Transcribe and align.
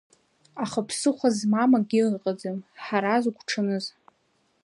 Аха 0.63 0.87
ԥсыхәа 0.87 1.29
змам 1.37 1.71
акгьы 1.77 2.01
ыҟаӡам, 2.17 2.57
Ҳараз 2.83 3.23
угәуҽаныз! 3.29 3.85